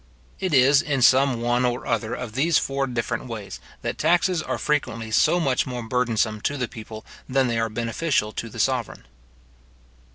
It 0.39 0.51
is 0.51 0.81
in 0.81 1.03
some 1.03 1.41
one 1.41 1.63
or 1.63 1.85
other 1.85 2.15
of 2.15 2.33
these 2.33 2.57
four 2.57 2.87
different 2.87 3.27
ways, 3.27 3.59
that 3.83 3.99
taxes 3.99 4.41
are 4.41 4.57
frequently 4.57 5.11
so 5.11 5.39
much 5.39 5.67
more 5.67 5.83
burdensome 5.83 6.41
to 6.41 6.57
the 6.57 6.67
people 6.67 7.05
than 7.29 7.47
they 7.47 7.59
are 7.59 7.69
beneficial 7.69 8.31
to 8.31 8.49
the 8.49 8.57
sovereign. 8.59 9.03